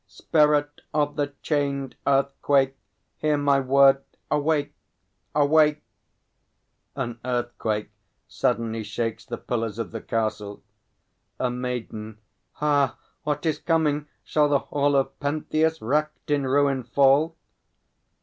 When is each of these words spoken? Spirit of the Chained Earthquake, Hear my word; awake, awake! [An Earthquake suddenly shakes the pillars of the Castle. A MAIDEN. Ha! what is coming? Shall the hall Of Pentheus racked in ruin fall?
Spirit 0.07 0.81
of 0.95 1.15
the 1.15 1.33
Chained 1.43 1.95
Earthquake, 2.07 2.75
Hear 3.17 3.37
my 3.37 3.59
word; 3.59 4.01
awake, 4.31 4.73
awake! 5.35 5.83
[An 6.95 7.19
Earthquake 7.23 7.91
suddenly 8.27 8.81
shakes 8.83 9.23
the 9.23 9.37
pillars 9.37 9.77
of 9.77 9.91
the 9.91 10.01
Castle. 10.01 10.63
A 11.39 11.51
MAIDEN. 11.51 12.17
Ha! 12.53 12.97
what 13.25 13.45
is 13.45 13.59
coming? 13.59 14.07
Shall 14.23 14.49
the 14.49 14.57
hall 14.57 14.95
Of 14.95 15.19
Pentheus 15.19 15.83
racked 15.83 16.31
in 16.31 16.47
ruin 16.47 16.81
fall? 16.81 17.35